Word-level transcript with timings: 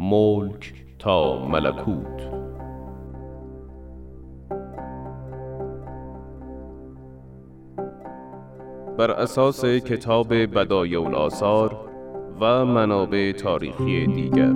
ملک 0.00 0.74
تا 0.98 1.46
ملکوت. 1.46 2.20
بر 8.98 9.10
اساس 9.10 9.64
کتاب 9.64 10.34
بدایع 10.34 11.02
الاثار 11.02 11.76
و 12.40 12.64
منابع 12.64 13.32
تاریخی 13.32 14.06
دیگر. 14.06 14.52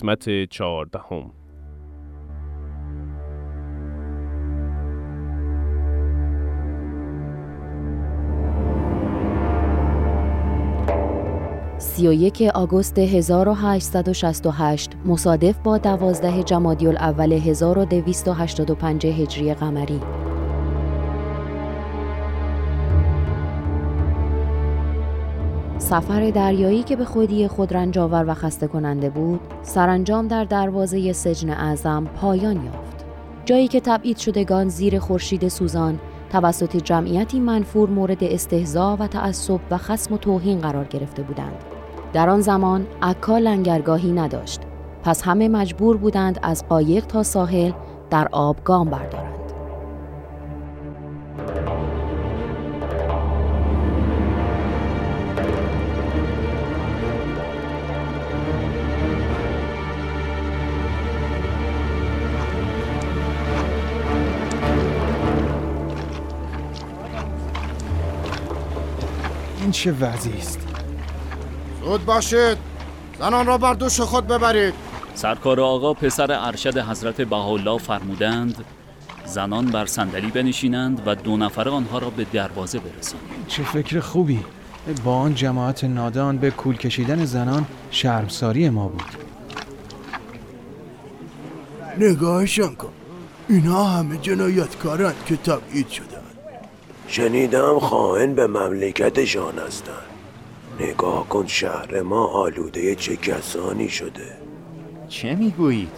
قسمت 0.00 0.44
چهاردهم. 0.50 1.32
سی 11.78 12.08
و 12.08 12.12
یک 12.12 12.42
آگوست 12.54 12.98
1868 12.98 14.90
مصادف 15.06 15.58
با 15.58 15.78
دوازده 15.78 16.42
جمادی 16.42 16.86
الاول 16.86 17.32
1285 17.32 19.06
هجری 19.06 19.54
قمری. 19.54 20.00
سفر 25.90 26.30
دریایی 26.30 26.82
که 26.82 26.96
به 26.96 27.04
خودی 27.04 27.48
خود 27.48 27.74
رنجاور 27.74 28.24
و 28.28 28.34
خسته 28.34 28.66
کننده 28.66 29.10
بود 29.10 29.40
سرانجام 29.62 30.28
در 30.28 30.44
دروازه 30.44 31.12
سجن 31.12 31.50
اعظم 31.50 32.04
پایان 32.04 32.56
یافت. 32.56 33.04
جایی 33.44 33.68
که 33.68 33.80
تبعید 33.80 34.16
شدگان 34.16 34.68
زیر 34.68 34.98
خورشید 34.98 35.48
سوزان 35.48 35.98
توسط 36.32 36.76
جمعیتی 36.76 37.40
منفور 37.40 37.90
مورد 37.90 38.24
استهزا 38.24 38.96
و 39.00 39.06
تعصب 39.06 39.60
و 39.70 39.78
خسم 39.78 40.14
و 40.14 40.18
توهین 40.18 40.60
قرار 40.60 40.84
گرفته 40.84 41.22
بودند. 41.22 41.64
در 42.12 42.28
آن 42.28 42.40
زمان 42.40 42.86
عکا 43.02 43.38
لنگرگاهی 43.38 44.12
نداشت. 44.12 44.60
پس 45.02 45.22
همه 45.22 45.48
مجبور 45.48 45.96
بودند 45.96 46.40
از 46.42 46.68
قایق 46.68 47.06
تا 47.06 47.22
ساحل 47.22 47.72
در 48.10 48.28
آب 48.32 48.56
گام 48.64 48.90
بردارند. 48.90 49.29
این 69.60 69.70
چه 69.70 69.92
وضعی 69.92 70.38
است؟ 70.38 70.58
زود 71.84 72.04
باشید. 72.04 72.58
زنان 73.18 73.46
را 73.46 73.58
بر 73.58 73.74
دوش 73.74 74.00
خود 74.00 74.26
ببرید. 74.26 74.74
سرکار 75.14 75.60
آقا 75.60 75.94
پسر 75.94 76.32
ارشد 76.32 76.78
حضرت 76.78 77.20
بهاءالله 77.20 77.78
فرمودند 77.78 78.64
زنان 79.24 79.66
بر 79.66 79.86
صندلی 79.86 80.30
بنشینند 80.30 81.02
و 81.06 81.14
دو 81.14 81.36
نفر 81.36 81.68
آنها 81.68 81.98
را 81.98 82.10
به 82.10 82.24
دروازه 82.24 82.78
برسانید 82.78 83.46
چه 83.48 83.62
فکر 83.62 84.00
خوبی. 84.00 84.44
با 85.04 85.14
آن 85.14 85.34
جماعت 85.34 85.84
نادان 85.84 86.38
به 86.38 86.50
کول 86.50 86.76
کشیدن 86.76 87.24
زنان 87.24 87.66
شرمساری 87.90 88.70
ما 88.70 88.88
بود. 88.88 89.02
نگاهشان 91.98 92.74
کن. 92.74 92.92
اینا 93.48 93.84
همه 93.84 94.18
جنایتکارند 94.18 95.24
که 95.26 95.36
تبعید 95.36 95.88
شدن 95.88 96.19
شنیدم 97.12 97.78
خائن 97.78 98.34
به 98.34 98.46
مملکتشان 98.46 99.58
هستند 99.58 99.94
نگاه 100.80 101.28
کن 101.28 101.46
شهر 101.46 102.02
ما 102.02 102.26
آلوده 102.26 102.94
چه 102.94 103.16
کسانی 103.16 103.88
شده. 103.88 104.36
چه 105.08 105.34
می‌گویید؟ 105.34 105.90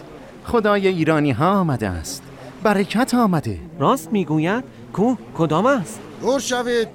خدای 0.45 0.87
ایرانی 0.87 1.31
ها 1.31 1.59
آمده 1.59 1.89
است. 1.89 2.23
برکت 2.63 3.13
آمده. 3.13 3.59
راست 3.79 4.11
می‌گوید؟ 4.11 4.63
کو؟ 4.93 5.15
کدام 5.37 5.65
است؟ 5.65 5.99
دور 6.21 6.39
شوید. 6.39 6.87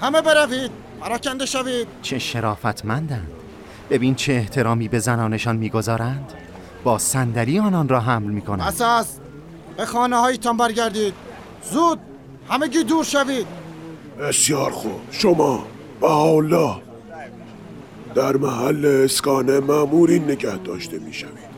همه 0.00 0.20
بروید. 0.20 0.70
پراکنده 1.00 1.46
شوید. 1.46 1.86
چه 2.02 2.18
شرافتمندند. 2.18 3.30
ببین 3.90 4.14
چه 4.14 4.32
احترامی 4.32 4.88
به 4.88 4.98
زنانشان 4.98 5.56
می‌گذارند. 5.56 6.32
با 6.84 6.98
صندلی 6.98 7.58
آنان 7.58 7.88
را 7.88 8.00
حمل 8.00 8.30
می‌کنند. 8.30 8.68
بس 8.68 8.80
است. 8.80 9.20
به 9.76 9.84
خانه 9.84 10.16
هایتان 10.16 10.56
برگردید. 10.56 11.14
زود. 11.70 11.98
همگی 12.50 12.84
دور 12.84 13.04
شوید. 13.04 13.46
بسیار 14.20 14.70
خوب. 14.70 15.00
شما 15.10 15.66
بهاءالله 16.00 16.76
در 18.14 18.36
محل 18.36 18.86
اسکان 19.04 19.58
مامورین 19.58 20.24
نگه 20.24 20.56
داشته 20.56 20.98
می 20.98 21.12
شوید 21.12 21.48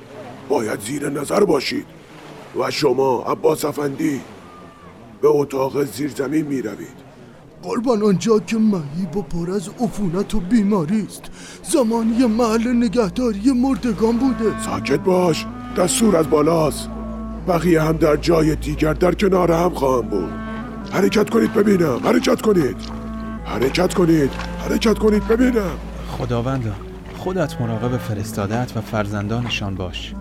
باید 0.48 0.80
زیر 0.80 1.08
نظر 1.08 1.44
باشید 1.44 1.86
و 2.58 2.70
شما 2.70 3.22
عباس 3.22 3.64
افندی 3.64 4.20
به 5.22 5.28
اتاق 5.28 5.84
زیرزمین 5.84 6.46
می 6.46 6.62
روید 6.62 7.00
قربان 7.62 8.02
آنجا 8.02 8.38
که 8.38 8.56
مهیب 8.56 9.16
و 9.16 9.22
پر 9.22 9.50
از 9.50 9.68
عفونت 9.80 10.34
و 10.34 10.40
بیماری 10.40 11.02
است. 11.02 11.22
زمانی 11.62 12.26
محل 12.26 12.72
نگهداری 12.72 13.52
مردگان 13.52 14.16
بوده. 14.16 14.62
ساکت 14.64 15.00
باش. 15.00 15.46
دستور 15.76 16.16
از 16.16 16.30
بالاست. 16.30 16.88
بقیه 17.48 17.82
هم 17.82 17.96
در 17.96 18.16
جای 18.16 18.56
دیگر 18.56 18.92
در 18.92 19.14
کنار 19.14 19.52
هم 19.52 19.70
خواهم 19.70 20.08
بود. 20.08 20.39
حرکت 20.90 21.30
کنید 21.30 21.54
ببینم 21.54 21.98
حرکت 22.04 22.42
کنید 22.42 22.76
حرکت 23.44 23.94
کنید 23.94 24.30
حرکت 24.58 24.98
کنید 24.98 25.28
ببینم 25.28 25.78
خداوندا 26.18 26.72
خودت 27.16 27.60
مراقب 27.60 27.96
فرستادت 27.96 28.72
و 28.76 28.80
فرزندانشان 28.80 29.74
باش 29.74 30.14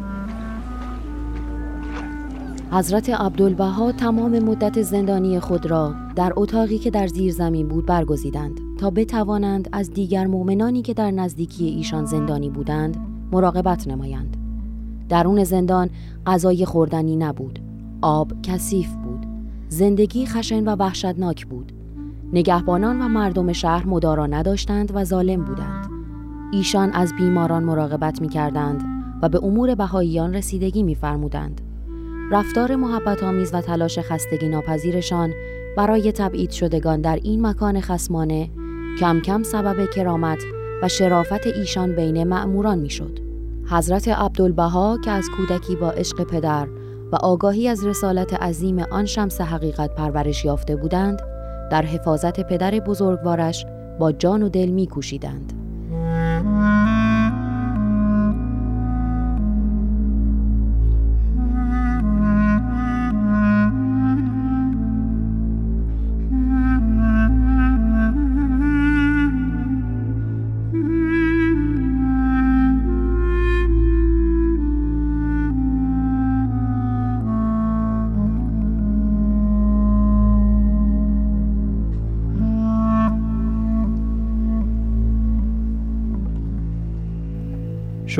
حضرت 2.72 3.09
عبدالبها 3.09 3.91
تمام 3.91 4.40
مدت 4.40 4.81
زندانی 4.81 5.40
خود 5.40 5.66
را 5.66 5.94
در 6.16 6.34
اتاقی 6.35 6.78
که 6.78 6.90
در 6.90 7.08
زیر 7.08 7.31
زمین 7.31 7.68
بود 7.68 7.85
برگزیدند 7.85 8.59
تا 8.79 8.90
بتوانند 8.90 9.69
از 9.72 9.91
دیگر 9.91 10.28
مؤمنانی 10.28 10.81
که 10.81 10.94
در 10.94 11.12
نزدیکی 11.12 11.66
ایشان 11.66 12.06
زندانی 12.06 12.50
بودند 12.50 12.97
مراقبت 13.31 13.88
نمایند. 13.88 14.38
درون 15.09 15.44
زندان 15.44 15.90
غذای 16.25 16.66
خوردنی 16.66 17.16
نبود. 17.16 17.59
آب 18.02 18.41
کثیف. 18.41 18.99
زندگی 19.69 20.25
خشن 20.25 20.63
و 20.68 20.75
وحشتناک 20.75 21.46
بود. 21.46 21.72
نگهبانان 22.34 23.02
و 23.02 23.07
مردم 23.07 23.53
شهر 23.53 23.88
مدارا 23.88 24.28
نداشتند 24.28 24.91
و 24.96 25.03
ظالم 25.03 25.46
بودند. 25.46 25.90
ایشان 26.52 26.91
از 26.91 27.13
بیماران 27.18 27.63
مراقبت 27.63 28.22
می 28.22 28.29
کردند 28.29 28.84
و 29.22 29.29
به 29.29 29.44
امور 29.44 29.75
بهاییان 29.75 30.34
رسیدگی 30.34 30.84
می 30.84 30.96
فرمودند. 30.96 31.62
رفتار 32.31 32.75
محبت 32.75 33.24
آمیز 33.24 33.53
و 33.53 33.62
تلاش 33.62 34.00
خستگی 34.00 34.50
ناپذیرشان 34.50 35.34
برای 35.78 36.11
تبعید 36.11 36.52
شدگان 36.52 37.02
در 37.02 37.20
این 37.23 37.46
مکان 37.46 37.82
خسمانه 37.82 38.49
کم 38.99 39.20
کم 39.20 39.44
سبب 39.44 39.90
کرامت 39.96 40.40
و 40.82 40.88
شرافت 40.88 41.47
ایشان 41.47 41.96
بین 41.96 42.23
مأموران 42.23 42.79
می‌شد. 42.79 43.20
حضرت 43.70 44.08
عبدالبها 44.08 44.97
که 45.03 45.11
از 45.11 45.29
کودکی 45.38 45.76
با 45.76 45.91
عشق 45.91 46.23
پدر 46.23 46.67
و 47.11 47.16
آگاهی 47.16 47.67
از 47.67 47.85
رسالت 47.85 48.34
عظیم 48.34 48.79
آن 48.79 49.06
شمس 49.06 49.41
حقیقت 49.41 49.96
پرورش 49.96 50.46
یافته 50.46 50.76
بودند، 50.76 51.20
در 51.72 51.82
حفاظت 51.82 52.40
پدر 52.40 52.72
بزرگوارش 52.72 53.66
با 54.00 54.11
جان 54.11 54.44
و 54.44 54.50
دل 54.50 54.70
میکوشیدند. 54.70 55.53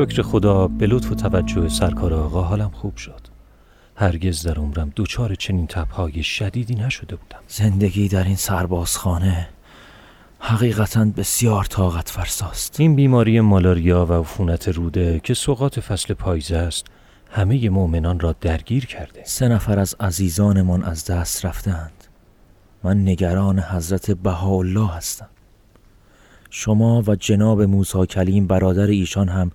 شکر 0.06 0.22
خدا 0.22 0.68
به 0.68 0.88
لطف 0.88 1.12
و 1.12 1.16
توجه 1.16 1.70
سرکار 1.70 2.14
آقا 2.14 2.42
حالم 2.42 2.70
خوب 2.70 2.96
شد. 2.96 3.22
هرگز 3.96 4.48
در 4.48 4.54
عمرم 4.54 4.92
دوچار 4.96 5.36
چنین 5.36 5.68
تبهای 5.68 6.24
شدیدی 6.24 6.76
نشده 6.76 7.16
بودم. 7.16 7.40
زندگی 7.48 8.08
در 8.08 8.24
این 8.24 8.36
سربازخانه 8.36 9.50
حقیقتا 10.40 11.06
بسیار 11.06 11.66
طاقت 11.66 12.10
فرساست 12.10 12.80
این 12.80 12.96
بیماری 12.96 13.40
مالاریا 13.40 14.06
و 14.06 14.14
عفونت 14.14 14.68
روده 14.68 15.22
که 15.24 15.34
سوقات 15.34 15.80
فصل 15.80 16.14
پاییز 16.14 16.52
است 16.52 16.86
همه 17.32 17.70
مؤمنان 17.70 18.20
را 18.20 18.36
درگیر 18.42 18.86
کرده. 18.86 19.22
سه 19.26 19.48
نفر 19.48 19.80
از 19.80 19.96
عزیزانمان 20.00 20.84
از 20.84 21.06
دست 21.06 21.46
رفتند 21.46 22.04
من 22.84 23.02
نگران 23.02 23.60
حضرت 23.60 24.12
بهاءالله 24.12 24.94
هستم. 24.94 25.30
شما 26.50 27.04
و 27.08 27.16
جناب 27.16 27.62
موسی 27.62 28.06
کلیم 28.06 28.48
برادر 28.48 28.88
ایشان 28.88 29.30
هم 29.30 29.52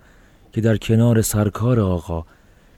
که 0.54 0.60
در 0.60 0.76
کنار 0.76 1.22
سرکار 1.22 1.80
آقا 1.80 2.24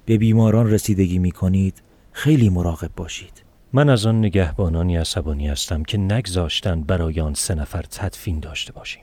به 0.06 0.18
بیماران 0.18 0.70
رسیدگی 0.70 1.18
می 1.18 1.30
کنید 1.30 1.82
خیلی 2.12 2.48
مراقب 2.48 2.90
باشید. 2.96 3.42
من 3.72 3.88
از 3.88 4.06
آن 4.06 4.18
نگهبانانی 4.18 4.96
عصبانی 4.96 5.48
هستم 5.48 5.82
که 5.82 5.98
نگذاشتند 5.98 6.86
برای 6.86 7.20
آن 7.20 7.34
سه 7.34 7.54
نفر 7.54 7.82
تدفین 7.82 8.40
داشته 8.40 8.72
باشیم. 8.72 9.02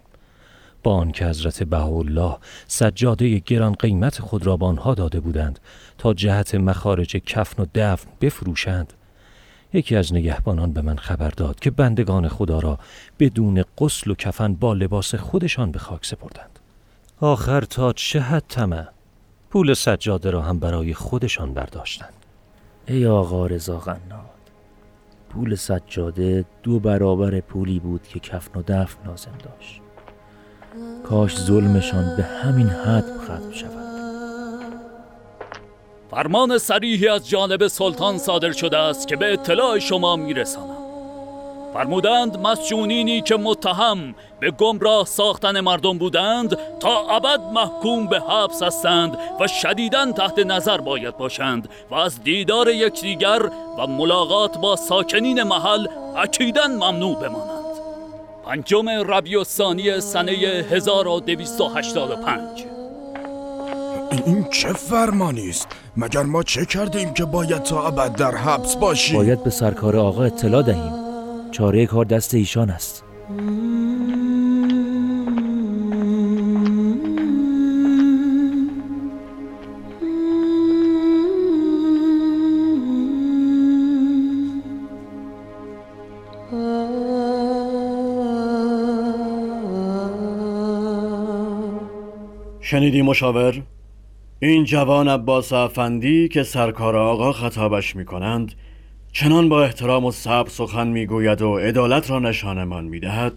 با 0.83 0.95
آنکه 0.95 1.25
حضرت 1.25 1.63
بهاءالله 1.63 2.37
سجاده 2.67 3.39
گران 3.39 3.73
قیمت 3.73 4.19
خود 4.19 4.45
را 4.45 4.57
به 4.57 4.65
آنها 4.65 4.93
داده 4.93 5.19
بودند 5.19 5.59
تا 5.97 6.13
جهت 6.13 6.55
مخارج 6.55 7.17
کفن 7.17 7.63
و 7.63 7.65
دفن 7.75 8.09
بفروشند 8.21 8.93
یکی 9.73 9.95
از 9.95 10.13
نگهبانان 10.13 10.73
به 10.73 10.81
من 10.81 10.95
خبر 10.95 11.29
داد 11.29 11.59
که 11.59 11.71
بندگان 11.71 12.27
خدا 12.27 12.59
را 12.59 12.79
بدون 13.19 13.63
قسل 13.77 14.11
و 14.11 14.15
کفن 14.15 14.53
با 14.53 14.73
لباس 14.73 15.15
خودشان 15.15 15.71
به 15.71 15.79
خاک 15.79 16.05
سپردند. 16.05 16.59
آخر 17.23 17.61
تا 17.61 17.93
چه 17.93 18.19
حد 18.19 18.43
طمع؟ 18.49 18.87
پول 19.49 19.73
سجاده 19.73 20.31
را 20.31 20.41
هم 20.41 20.59
برای 20.59 20.93
خودشان 20.93 21.53
برداشتند. 21.53 22.13
ای 22.87 23.05
آقا 23.05 23.47
رضا 23.47 23.77
غناد 23.77 24.51
پول 25.29 25.55
سجاده 25.55 26.45
دو 26.63 26.79
برابر 26.79 27.39
پولی 27.39 27.79
بود 27.79 28.07
که 28.07 28.19
کفن 28.19 28.59
و 28.59 28.63
دفن 28.67 29.07
لازم 29.07 29.31
داشت. 29.43 29.81
کاش 31.03 31.39
ظلمشان 31.39 32.17
به 32.17 32.23
همین 32.23 32.67
حد 32.67 33.17
ختم 33.17 33.51
شود. 33.51 33.83
فرمان 36.11 36.57
سریحی 36.57 37.07
از 37.07 37.29
جانب 37.29 37.67
سلطان 37.67 38.17
صادر 38.17 38.51
شده 38.51 38.77
است 38.77 39.07
که 39.07 39.15
به 39.15 39.33
اطلاع 39.33 39.79
شما 39.79 40.15
میرسانم. 40.15 40.82
فرمودند 41.73 42.39
مسجونینی 42.39 43.21
که 43.21 43.35
متهم 43.35 44.15
به 44.39 44.51
گمراه 44.51 45.05
ساختن 45.05 45.59
مردم 45.59 45.97
بودند 45.97 46.57
تا 46.79 47.09
ابد 47.09 47.39
محکوم 47.53 48.07
به 48.07 48.19
حبس 48.19 48.63
هستند 48.63 49.17
و 49.39 49.47
شدیداً 49.47 50.11
تحت 50.11 50.39
نظر 50.39 50.77
باید 50.77 51.17
باشند 51.17 51.69
و 51.91 51.95
از 51.95 52.23
دیدار 52.23 52.69
یکدیگر 52.69 53.49
و 53.77 53.87
ملاقات 53.87 54.57
با 54.57 54.75
ساکنین 54.75 55.43
محل 55.43 55.87
اکیداً 56.15 56.67
ممنوع 56.67 57.15
بمانند. 57.15 57.63
پنجم 58.45 58.89
ربیع 58.89 59.37
الثانی 59.37 59.99
سنه 59.99 60.31
1285 60.31 62.65
این 64.25 64.47
چه 64.51 64.73
فرمانی 64.73 65.49
است؟ 65.49 65.67
مگر 65.97 66.23
ما 66.23 66.43
چه 66.43 66.65
کردیم 66.65 67.13
که 67.13 67.25
باید 67.25 67.63
تا 67.63 67.87
ابد 67.87 68.15
در 68.15 68.35
حبس 68.35 68.75
باشیم؟ 68.75 69.17
باید 69.17 69.43
به 69.43 69.49
سرکار 69.49 69.97
آقا 69.97 70.23
اطلاع 70.23 70.61
دهیم. 70.61 71.02
چاره 71.53 71.85
کار 71.85 72.05
دست 72.05 72.33
ایشان 72.33 72.69
است 72.69 73.03
شنیدی 92.61 93.01
مشاور؟ 93.01 93.61
این 94.39 94.63
جوان 94.63 95.07
عباس 95.07 95.53
افندی 95.53 96.27
که 96.27 96.43
سرکار 96.43 96.95
آقا 96.95 97.31
خطابش 97.31 97.95
می 97.95 98.05
کنند 98.05 98.51
چنان 99.15 99.49
با 99.49 99.63
احترام 99.63 100.05
و 100.05 100.11
صبر 100.11 100.49
سخن 100.49 100.87
می‌گوید 100.87 101.41
و 101.41 101.57
عدالت 101.57 102.09
را 102.09 102.19
نشانمان 102.19 102.85
می‌دهد 102.85 103.33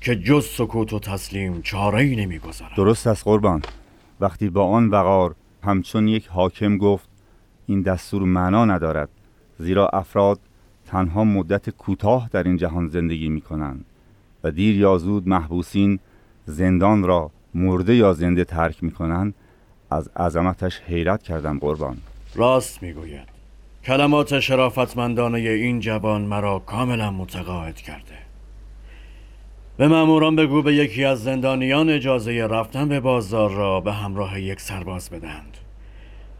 که 0.00 0.16
جز 0.16 0.46
سکوت 0.46 0.92
و 0.92 0.98
تسلیم 0.98 1.62
چاره 1.62 1.98
ای 1.98 2.16
نمی‌گذارد 2.16 2.74
درست 2.76 3.06
است 3.06 3.24
قربان. 3.24 3.62
وقتی 4.20 4.50
با 4.50 4.64
آن 4.64 4.88
وقار 4.88 5.34
همچون 5.64 6.08
یک 6.08 6.26
حاکم 6.26 6.76
گفت 6.76 7.08
این 7.66 7.82
دستور 7.82 8.22
معنا 8.22 8.64
ندارد 8.64 9.08
زیرا 9.58 9.88
افراد 9.88 10.40
تنها 10.86 11.24
مدت 11.24 11.70
کوتاه 11.70 12.28
در 12.32 12.42
این 12.42 12.56
جهان 12.56 12.88
زندگی 12.88 13.28
می 13.28 13.40
کنند 13.40 13.84
و 14.44 14.50
دیر 14.50 14.76
یا 14.76 14.98
زود 14.98 15.28
محبوسین 15.28 15.98
زندان 16.46 17.02
را 17.02 17.30
مرده 17.54 17.94
یا 17.94 18.12
زنده 18.12 18.44
ترک 18.44 18.84
می 18.84 18.90
کنند 18.90 19.34
از 19.90 20.08
عظمتش 20.08 20.80
حیرت 20.80 21.22
کردم 21.22 21.58
قربان. 21.58 21.96
راست 22.34 22.82
می‌گوید. 22.82 23.31
کلمات 23.84 24.40
شرافتمندانه 24.40 25.38
این 25.38 25.80
جوان 25.80 26.22
مرا 26.22 26.58
کاملا 26.58 27.10
متقاعد 27.10 27.76
کرده. 27.76 28.18
به 29.76 29.88
ماموران 29.88 30.36
بگو 30.36 30.62
به 30.62 30.74
یکی 30.74 31.04
از 31.04 31.22
زندانیان 31.22 31.90
اجازه 31.90 32.46
رفتن 32.46 32.88
به 32.88 33.00
بازار 33.00 33.50
را 33.50 33.80
به 33.80 33.92
همراه 33.92 34.40
یک 34.40 34.60
سرباز 34.60 35.10
بدهند. 35.10 35.56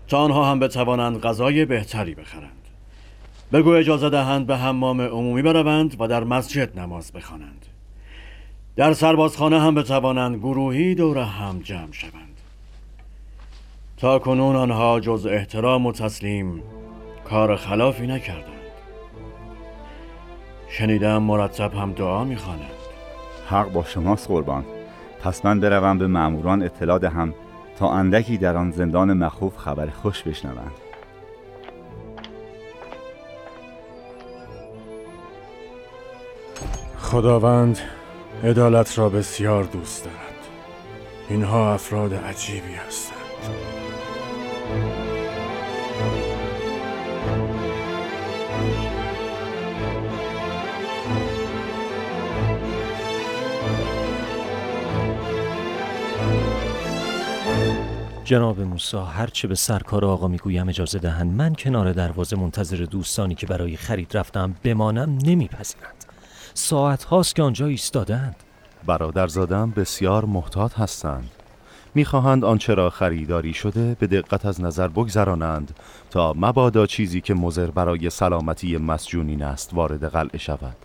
تا 0.09 0.19
آنها 0.19 0.51
هم 0.51 0.59
بتوانند 0.59 1.21
غذای 1.21 1.65
بهتری 1.65 2.15
بخرند. 2.15 2.69
بگو 3.53 3.71
اجازه 3.71 4.11
دهند 4.11 4.47
به 4.47 4.57
حمام 4.57 5.01
عمومی 5.01 5.43
بروند 5.43 5.97
و 5.99 6.09
در 6.09 6.25
مسجد 6.25 6.79
نماز 6.79 7.13
بخوانند. 7.13 7.67
در 8.77 8.93
سربازخانه 8.93 9.61
هم 9.61 9.75
بتوانند 9.75 10.37
گروهی 10.37 10.95
دور 10.95 11.19
هم 11.19 11.59
جمع 11.59 11.93
شوند. 11.93 12.41
تا 13.97 14.19
کنون 14.19 14.57
آنها 14.57 15.01
جز 15.01 15.27
احترام 15.27 15.87
و 15.87 15.93
تسلیم 15.93 16.63
کار 17.25 17.57
خلافی 17.57 18.07
نکردند. 18.07 18.53
شنیدم 20.69 21.23
مرتب 21.23 21.75
هم 21.75 21.93
دعا 21.93 22.25
می‌خوانند. 22.25 22.71
حق 23.49 23.73
با 23.73 23.85
شماست 23.85 24.29
قربان. 24.29 24.65
پس 25.23 25.45
من 25.45 25.61
بروم 25.61 25.99
به 25.99 26.07
ماموران 26.07 26.63
اطلاع 26.63 26.99
دهم 26.99 27.35
تا 27.79 27.93
اندکی 27.93 28.39
در 28.39 28.57
آن 28.57 28.71
زندان 28.71 29.13
مخوف 29.13 29.57
خبر 29.57 29.91
خوش 29.91 30.23
بشنوند. 30.23 30.73
خداوند 36.99 37.79
عدالت 38.45 38.99
را 38.99 39.09
بسیار 39.09 39.65
دوست 39.65 40.05
دارد. 40.05 40.17
اینها 41.29 41.75
افراد 41.75 42.15
عجیبی 42.15 42.75
هستند. 42.75 43.82
جناب 58.33 58.61
موسی 58.61 58.97
هرچه 58.97 59.49
به 59.49 59.55
سرکار 59.55 60.05
آقا 60.05 60.29
می‌گویم 60.29 60.69
اجازه 60.69 60.99
دهند. 60.99 61.33
من 61.33 61.55
کنار 61.55 61.93
دروازه 61.93 62.37
منتظر 62.37 62.77
دوستانی 62.77 63.35
که 63.35 63.47
برای 63.47 63.77
خرید 63.77 64.17
رفتم 64.17 64.55
بمانم 64.63 65.19
نمیپذیرند. 65.25 66.05
ساعت 66.55 67.05
هاست 67.05 67.35
که 67.35 67.43
آنجا 67.43 67.67
ایستادند 67.67 68.37
برادرزادم 68.87 69.71
بسیار 69.71 70.25
محتاط 70.25 70.79
هستند. 70.79 71.31
می‌خواهند 71.95 72.45
آنچه 72.45 72.75
را 72.75 72.91
خریداری 72.91 73.55
شده 73.55 73.97
به 74.01 74.07
دقت 74.07 74.47
از 74.47 74.61
نظر 74.61 74.89
بگذرانند 74.89 75.77
تا 76.11 76.35
مبادا 76.37 76.87
چیزی 76.87 77.21
که 77.21 77.35
مزر 77.35 77.71
برای 77.71 78.11
سلامتی 78.11 78.77
مسجونین 78.77 79.43
است 79.43 79.75
وارد 79.75 80.05
قلعه 80.05 80.39
شود. 80.39 80.77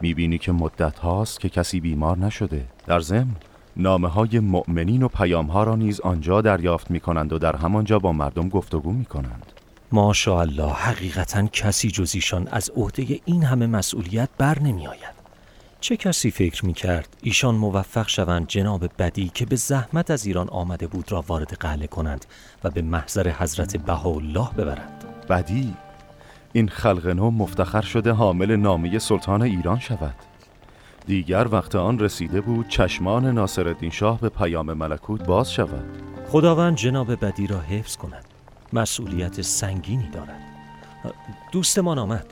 می‌بینی 0.00 0.38
که 0.38 0.52
مدت 0.52 0.98
هاست 0.98 1.40
که 1.40 1.48
کسی 1.48 1.80
بیمار 1.80 2.18
نشده. 2.18 2.64
در 2.86 3.00
ضمن 3.00 3.36
نامه 3.76 4.08
های 4.08 4.38
مؤمنین 4.38 5.02
و 5.02 5.08
پیام 5.08 5.46
ها 5.46 5.64
را 5.64 5.76
نیز 5.76 6.00
آنجا 6.00 6.40
دریافت 6.40 6.90
می 6.90 7.00
کنند 7.00 7.32
و 7.32 7.38
در 7.38 7.56
همانجا 7.56 7.98
با 7.98 8.12
مردم 8.12 8.48
گفتگو 8.48 8.92
می 8.92 9.04
کنند 9.04 9.52
ماشاءالله 9.92 10.72
حقیقتا 10.72 11.46
کسی 11.46 11.90
جزیشان 11.90 12.48
از 12.50 12.70
عهده 12.76 13.20
این 13.24 13.44
همه 13.44 13.66
مسئولیت 13.66 14.28
بر 14.38 14.58
نمی 14.58 14.86
آید 14.86 15.22
چه 15.80 15.96
کسی 15.96 16.30
فکر 16.30 16.66
می 16.66 16.72
کرد 16.72 17.16
ایشان 17.22 17.54
موفق 17.54 18.08
شوند 18.08 18.46
جناب 18.46 18.90
بدی 18.98 19.28
که 19.34 19.46
به 19.46 19.56
زحمت 19.56 20.10
از 20.10 20.26
ایران 20.26 20.48
آمده 20.48 20.86
بود 20.86 21.12
را 21.12 21.24
وارد 21.28 21.52
قلعه 21.52 21.86
کنند 21.86 22.24
و 22.64 22.70
به 22.70 22.82
محضر 22.82 23.30
حضرت 23.30 23.76
بهاءالله 23.76 24.50
ببرند؟ 24.50 25.04
بدی 25.28 25.74
این 26.52 26.68
خلق 26.68 27.06
نو 27.06 27.30
مفتخر 27.30 27.82
شده 27.82 28.12
حامل 28.12 28.56
نامه 28.56 28.98
سلطان 28.98 29.42
ایران 29.42 29.78
شود. 29.78 30.14
دیگر 31.06 31.48
وقت 31.50 31.74
آن 31.74 31.98
رسیده 31.98 32.40
بود 32.40 32.68
چشمان 32.68 33.26
ناصرالدین 33.26 33.90
شاه 33.90 34.20
به 34.20 34.28
پیام 34.28 34.72
ملکوت 34.72 35.26
باز 35.26 35.52
شود. 35.52 35.84
خداوند 36.28 36.76
جناب 36.76 37.24
بدی 37.24 37.46
را 37.46 37.60
حفظ 37.60 37.96
کند. 37.96 38.24
مسئولیت 38.72 39.42
سنگینی 39.42 40.08
دارد. 40.08 40.40
دوستمان 41.52 41.98
آمد. 41.98 42.26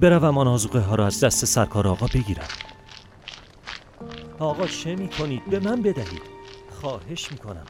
بروم 0.00 0.38
آن 0.38 0.48
آزوقه 0.48 0.80
ها 0.80 0.94
را 0.94 1.06
از 1.06 1.24
دست 1.24 1.44
سرکار 1.44 1.88
آقا 1.88 2.06
بگیرم. 2.14 2.48
آقا 4.38 4.66
چه 4.66 4.96
می 4.96 5.08
کنید؟ 5.08 5.50
به 5.50 5.60
من 5.60 5.82
بدهید. 5.82 6.22
خواهش 6.80 7.32
می 7.32 7.38
کنم 7.38 7.64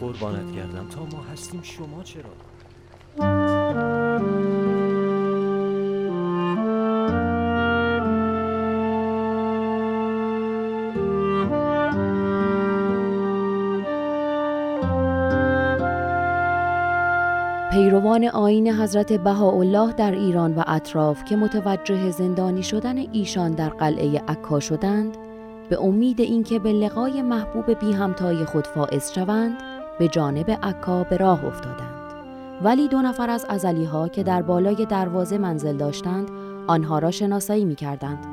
قربانت 0.00 0.52
کردم 0.56 0.88
تا 0.88 1.04
ما 1.04 1.24
هستیم 1.32 1.62
شما 1.62 2.02
چرا؟ 2.02 3.47
پیروان 18.18 18.42
آین 18.44 18.68
حضرت 18.68 19.12
بهاءالله 19.12 19.92
در 19.92 20.12
ایران 20.12 20.54
و 20.54 20.62
اطراف 20.66 21.24
که 21.24 21.36
متوجه 21.36 22.10
زندانی 22.10 22.62
شدن 22.62 22.98
ایشان 23.12 23.52
در 23.52 23.68
قلعه 23.68 24.22
عکا 24.28 24.60
شدند 24.60 25.16
به 25.68 25.82
امید 25.82 26.20
اینکه 26.20 26.58
به 26.58 26.72
لقای 26.72 27.22
محبوب 27.22 27.78
بی 27.78 27.92
همتای 27.92 28.44
خود 28.44 28.66
فائز 28.66 29.12
شوند 29.12 29.58
به 29.98 30.08
جانب 30.08 30.50
عکا 30.62 31.04
به 31.04 31.16
راه 31.16 31.44
افتادند 31.44 32.12
ولی 32.62 32.88
دو 32.88 33.02
نفر 33.02 33.30
از 33.30 33.46
ازلی 33.48 33.84
ها 33.84 34.08
که 34.08 34.22
در 34.22 34.42
بالای 34.42 34.86
دروازه 34.86 35.38
منزل 35.38 35.76
داشتند 35.76 36.28
آنها 36.66 36.98
را 36.98 37.10
شناسایی 37.10 37.64
می 37.64 37.74
کردند 37.74 38.26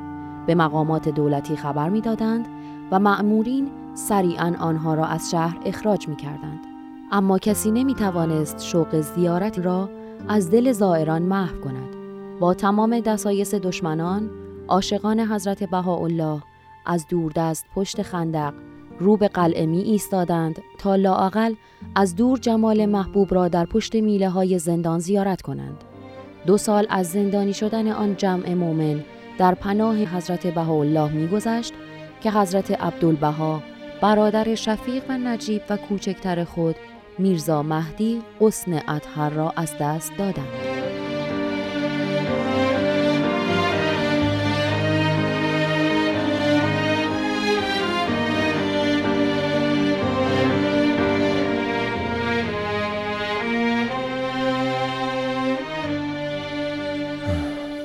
به 0.46 0.54
مقامات 0.54 1.08
دولتی 1.08 1.56
خبر 1.56 1.88
می 1.88 2.00
دادند 2.00 2.46
و 2.90 2.98
مأمورین 2.98 3.70
سریعا 3.94 4.54
آنها 4.60 4.94
را 4.94 5.04
از 5.04 5.30
شهر 5.30 5.58
اخراج 5.64 6.08
می 6.08 6.16
کردند. 6.16 6.75
اما 7.12 7.38
کسی 7.38 7.70
نمی 7.70 7.94
توانست 7.94 8.62
شوق 8.62 9.00
زیارت 9.00 9.58
را 9.58 9.90
از 10.28 10.50
دل 10.50 10.72
زائران 10.72 11.22
محو 11.22 11.60
کند. 11.60 11.96
با 12.40 12.54
تمام 12.54 13.00
دسایس 13.00 13.54
دشمنان، 13.54 14.30
عاشقان 14.68 15.20
حضرت 15.20 15.64
بهاءالله 15.64 16.42
از 16.86 17.06
دوردست 17.08 17.66
پشت 17.74 18.02
خندق 18.02 18.54
رو 18.98 19.16
به 19.16 19.28
قلعه 19.28 19.66
می 19.66 19.82
ایستادند 19.82 20.62
تا 20.78 20.96
لااقل 20.96 21.54
از 21.94 22.16
دور 22.16 22.38
جمال 22.38 22.86
محبوب 22.86 23.34
را 23.34 23.48
در 23.48 23.64
پشت 23.64 23.94
میله 23.94 24.28
های 24.28 24.58
زندان 24.58 24.98
زیارت 24.98 25.42
کنند. 25.42 25.84
دو 26.46 26.56
سال 26.56 26.86
از 26.90 27.06
زندانی 27.10 27.52
شدن 27.52 27.88
آن 27.88 28.16
جمع 28.16 28.54
مومن 28.54 29.04
در 29.38 29.54
پناه 29.54 29.96
حضرت 29.96 30.46
بهاءالله 30.46 31.12
میگذشت 31.12 31.74
که 32.20 32.30
حضرت 32.30 32.70
عبدالبها 32.70 33.62
برادر 34.02 34.54
شفیق 34.54 35.02
و 35.08 35.18
نجیب 35.18 35.62
و 35.70 35.76
کوچکتر 35.76 36.44
خود 36.44 36.76
میرزا 37.18 37.62
مهدی 37.62 38.22
قسن 38.40 38.82
اطهر 38.88 39.30
را 39.30 39.52
از 39.56 39.74
دست 39.80 40.12
دادند. 40.18 40.76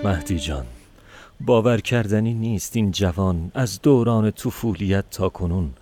مهدی 0.03 0.39
جان 0.39 0.65
باور 1.39 1.81
کردنی 1.81 2.33
نیست 2.33 2.75
این 2.75 2.91
جوان 2.91 3.51
از 3.53 3.81
دوران 3.81 4.31
طفولیت 4.31 5.09
تا 5.11 5.29
کنون 5.29 5.73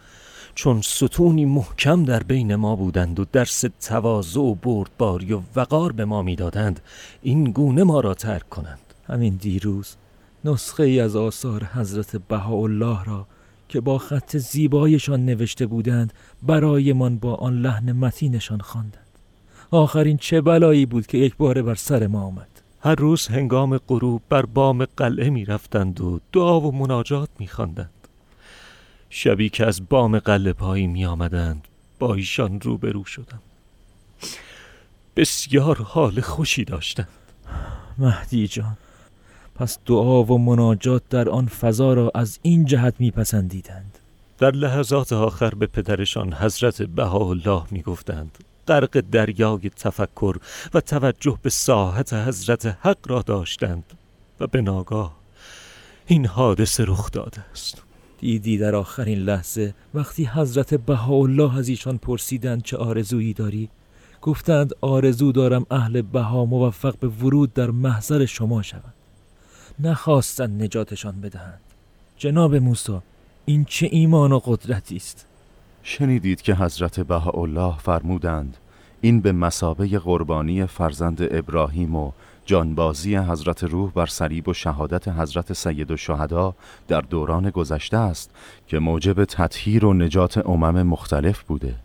چون 0.59 0.81
ستونی 0.81 1.45
محکم 1.45 2.03
در 2.03 2.23
بین 2.23 2.55
ما 2.55 2.75
بودند 2.75 3.19
و 3.19 3.25
درس 3.31 3.65
تواضع 3.81 4.39
و 4.39 4.55
بردباری 4.55 5.33
و 5.33 5.41
وقار 5.55 5.91
به 5.91 6.05
ما 6.05 6.21
می‌دادند 6.21 6.79
این 7.21 7.51
گونه 7.51 7.83
ما 7.83 7.99
را 7.99 8.13
ترک 8.13 8.49
کنند. 8.49 8.79
همین 9.07 9.35
دیروز 9.35 9.95
نسخه 10.45 10.83
ای 10.83 10.99
از 10.99 11.15
آثار 11.15 11.63
حضرت 11.63 12.15
بهاءالله 12.15 13.03
را 13.03 13.27
که 13.69 13.81
با 13.81 13.97
خط 13.97 14.37
زیبایشان 14.37 15.25
نوشته 15.25 15.65
بودند 15.65 16.13
برایمان 16.43 17.17
با 17.17 17.35
آن 17.35 17.61
لحن 17.61 17.91
متینشان 17.91 18.59
خواندند. 18.59 19.07
آخرین 19.71 20.17
چه 20.17 20.41
بلایی 20.41 20.85
بود 20.85 21.07
که 21.07 21.17
یک 21.17 21.37
باره 21.37 21.61
بر 21.61 21.75
سر 21.75 22.07
ما 22.07 22.21
آمد؟ 22.21 22.61
هر 22.79 22.95
روز 22.95 23.27
هنگام 23.27 23.77
غروب 23.77 24.21
بر 24.29 24.45
بام 24.45 24.85
قلعه 24.85 25.29
می 25.29 25.45
رفتند 25.45 26.01
و 26.01 26.19
دعا 26.33 26.61
و 26.61 26.71
مناجات 26.71 27.29
می 27.39 27.47
خواندند. 27.47 27.98
شبی 29.09 29.49
که 29.49 29.65
از 29.65 29.89
بام 29.89 30.19
قلعه 30.19 30.53
پایی 30.53 30.87
می 30.87 31.05
آمدند 31.05 31.67
با 31.99 32.13
ایشان 32.13 32.61
روبرو 32.61 33.05
شدم. 33.05 33.39
بسیار 35.15 35.81
حال 35.81 36.21
خوشی 36.21 36.65
داشتند. 36.65 37.07
مهدی 37.97 38.47
جان 38.47 38.77
پس 39.55 39.77
دعا 39.85 40.23
و 40.23 40.37
مناجات 40.37 41.01
در 41.09 41.29
آن 41.29 41.47
فضا 41.47 41.93
را 41.93 42.11
از 42.15 42.39
این 42.41 42.65
جهت 42.65 42.93
میپسندیدند 42.99 43.99
در 44.37 44.51
لحظات 44.51 45.13
آخر 45.13 45.49
به 45.49 45.67
پدرشان 45.67 46.33
حضرت 46.33 46.81
بهاءالله 46.81 47.63
می‌گفتند 47.71 48.37
غرق 48.67 49.03
دریای 49.11 49.69
تفکر 49.69 50.35
و 50.73 50.81
توجه 50.81 51.37
به 51.41 51.49
ساحت 51.49 52.13
حضرت 52.13 52.65
حق 52.65 52.97
را 53.05 53.21
داشتند 53.21 53.83
و 54.39 54.47
به 54.47 54.61
ناگاه 54.61 55.15
این 56.07 56.25
حادثه 56.25 56.83
رخ 56.87 57.11
داده 57.11 57.45
است. 57.51 57.88
دیدی 58.19 58.57
در 58.57 58.75
آخرین 58.75 59.19
لحظه 59.19 59.73
وقتی 59.93 60.25
حضرت 60.25 60.73
بهاءالله 60.73 61.57
از 61.57 61.69
ایشان 61.69 61.97
پرسیدند 61.97 62.63
چه 62.63 62.77
آرزویی 62.77 63.33
داری؟ 63.33 63.69
گفتند 64.21 64.73
آرزو 64.81 65.31
دارم 65.31 65.65
اهل 65.71 66.01
بها 66.01 66.45
موفق 66.45 66.95
به 66.99 67.07
ورود 67.07 67.53
در 67.53 67.71
محضر 67.71 68.25
شما 68.25 68.61
شوند. 68.61 68.93
نخواستند 69.79 70.63
نجاتشان 70.63 71.21
بدهند. 71.21 71.59
جناب 72.17 72.55
موسی 72.55 72.97
این 73.45 73.65
چه 73.65 73.87
ایمان 73.91 74.31
و 74.31 74.39
قدرتی 74.39 74.95
است؟ 74.95 75.25
شنیدید 75.83 76.41
که 76.41 76.55
حضرت 76.55 76.99
بهاءالله 76.99 77.77
فرمودند 77.77 78.57
این 79.01 79.21
به 79.21 79.31
مسابه 79.31 79.99
قربانی 79.99 80.65
فرزند 80.65 81.17
ابراهیم 81.31 81.95
و 81.95 82.11
جانبازی 82.49 83.15
حضرت 83.15 83.63
روح 83.63 83.91
بر 83.91 84.05
صلیب 84.05 84.47
و 84.47 84.53
شهادت 84.53 85.07
حضرت 85.07 85.53
سید 85.53 85.91
الشهدا 85.91 86.55
در 86.87 87.01
دوران 87.01 87.49
گذشته 87.49 87.97
است 87.97 88.31
که 88.67 88.79
موجب 88.79 89.25
تطهیر 89.25 89.85
و 89.85 89.93
نجات 89.93 90.37
امم 90.37 90.83
مختلف 90.83 91.43
بوده 91.43 91.75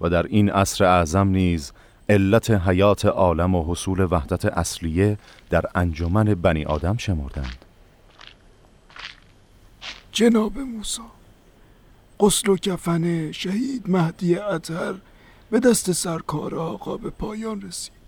و 0.00 0.08
در 0.08 0.22
این 0.22 0.50
عصر 0.50 0.84
اعظم 0.84 1.28
نیز 1.28 1.72
علت 2.08 2.50
حیات 2.50 3.04
عالم 3.04 3.54
و 3.54 3.72
حصول 3.72 4.08
وحدت 4.10 4.44
اصلیه 4.44 5.18
در 5.50 5.64
انجمن 5.74 6.24
بنی 6.24 6.64
آدم 6.64 6.96
شمردند. 6.96 7.64
جناب 10.12 10.58
موسی 10.58 11.02
قسل 12.20 12.50
و 12.50 12.56
کفن 12.56 13.32
شهید 13.32 13.90
مهدی 13.90 14.36
اطهر 14.36 14.94
به 15.50 15.60
دست 15.60 15.92
سرکار 15.92 16.54
آقا 16.54 16.96
به 16.96 17.10
پایان 17.10 17.62
رسید. 17.62 18.05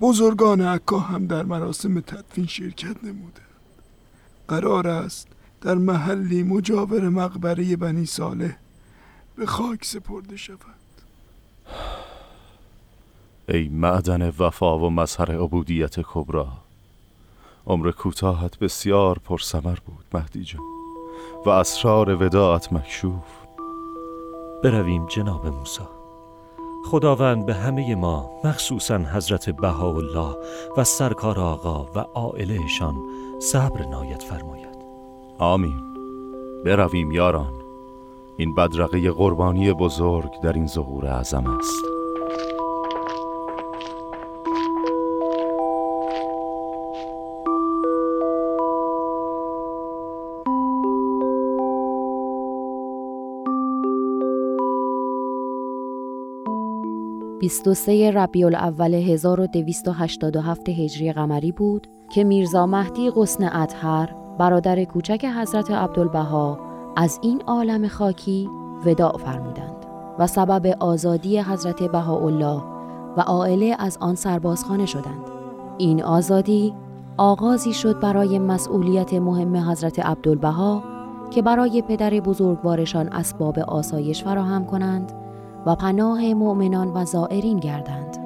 بزرگان 0.00 0.60
عکا 0.60 0.98
هم 0.98 1.26
در 1.26 1.42
مراسم 1.42 2.00
تدفین 2.00 2.46
شرکت 2.46 3.04
نمودند 3.04 3.46
قرار 4.48 4.88
است 4.88 5.28
در 5.60 5.74
محلی 5.74 6.42
مجاور 6.42 7.08
مقبره 7.08 7.76
بنی 7.76 8.06
صالح 8.06 8.56
به 9.36 9.46
خاک 9.46 9.84
سپرده 9.84 10.36
شود. 10.36 10.58
ای 13.48 13.68
معدن 13.68 14.28
وفا 14.28 14.78
و 14.78 14.90
مظهر 14.90 15.42
عبودیت 15.42 16.00
کبرا 16.00 16.48
عمر 17.66 17.90
کوتاهت 17.90 18.58
بسیار 18.58 19.18
پرثمر 19.18 19.78
بود 19.86 20.04
مهدی 20.14 20.44
جان. 20.44 20.62
و 21.46 21.48
اسرار 21.50 22.22
وداعت 22.22 22.72
مکشوف. 22.72 23.24
برویم 24.64 25.06
جناب 25.06 25.46
موسی. 25.46 25.95
خداوند 26.90 27.46
به 27.46 27.54
همه 27.54 27.94
ما 27.94 28.30
مخصوصا 28.44 28.98
حضرت 28.98 29.50
بهاءالله 29.50 30.36
و 30.76 30.84
سرکار 30.84 31.40
آقا 31.40 31.86
و 31.94 31.98
عائلهشان 31.98 32.94
صبر 33.38 33.84
نایت 33.84 34.22
فرماید. 34.22 34.76
آمین. 35.38 35.80
برویم 36.64 37.12
یاران. 37.12 37.52
این 38.36 38.54
بدرقه 38.54 39.10
قربانی 39.10 39.72
بزرگ 39.72 40.40
در 40.42 40.52
این 40.52 40.66
ظهور 40.66 41.06
اعظم 41.06 41.46
است. 41.46 41.95
23 57.46 58.10
ربیع 58.10 58.46
الاول 58.46 58.94
1287 58.94 60.68
هجری 60.68 61.12
قمری 61.12 61.52
بود 61.52 61.86
که 62.10 62.24
میرزا 62.24 62.66
مهدی 62.66 63.10
قسن 63.16 63.44
اطهر 63.44 64.14
برادر 64.38 64.84
کوچک 64.84 65.24
حضرت 65.24 65.70
عبدالبها 65.70 66.58
از 66.96 67.18
این 67.22 67.42
عالم 67.46 67.88
خاکی 67.88 68.48
وداع 68.84 69.16
فرمودند. 69.16 69.86
و 70.18 70.26
سبب 70.26 70.76
آزادی 70.80 71.38
حضرت 71.38 71.82
بهاءالله 71.82 72.62
و 73.16 73.20
عائله 73.20 73.76
از 73.78 73.98
آن 74.00 74.14
سربازخانه 74.14 74.86
شدند. 74.86 75.30
این 75.78 76.02
آزادی 76.02 76.74
آغازی 77.16 77.72
شد 77.72 78.00
برای 78.00 78.38
مسئولیت 78.38 79.14
مهم 79.14 79.56
حضرت 79.56 79.98
عبدالبها 79.98 80.82
که 81.30 81.42
برای 81.42 81.82
پدر 81.82 82.10
بزرگوارشان 82.10 83.08
اسباب 83.08 83.58
آسایش 83.58 84.24
فراهم 84.24 84.64
کنند 84.64 85.25
و 85.66 85.76
پناه 85.76 86.34
مؤمنان 86.34 86.92
و 86.94 87.04
زائرین 87.04 87.58
گردند. 87.58 88.25